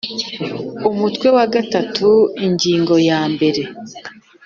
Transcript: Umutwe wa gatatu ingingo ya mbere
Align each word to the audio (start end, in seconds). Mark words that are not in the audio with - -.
Umutwe 0.89 1.27
wa 1.35 1.45
gatatu 1.53 2.09
ingingo 2.45 2.95
ya 3.09 3.21
mbere 3.33 3.61